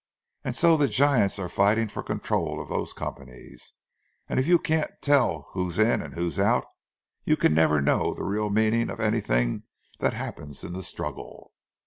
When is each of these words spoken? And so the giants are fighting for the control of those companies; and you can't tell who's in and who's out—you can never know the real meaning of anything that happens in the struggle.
And 0.43 0.55
so 0.55 0.77
the 0.77 0.87
giants 0.87 1.37
are 1.37 1.47
fighting 1.47 1.87
for 1.87 2.01
the 2.01 2.07
control 2.07 2.59
of 2.59 2.69
those 2.69 2.91
companies; 2.91 3.73
and 4.27 4.43
you 4.43 4.57
can't 4.57 4.91
tell 4.99 5.49
who's 5.51 5.77
in 5.77 6.01
and 6.01 6.15
who's 6.15 6.39
out—you 6.39 7.37
can 7.37 7.53
never 7.53 7.83
know 7.83 8.15
the 8.15 8.23
real 8.23 8.49
meaning 8.49 8.89
of 8.89 8.99
anything 8.99 9.61
that 9.99 10.13
happens 10.13 10.63
in 10.63 10.73
the 10.73 10.81
struggle. 10.81 11.51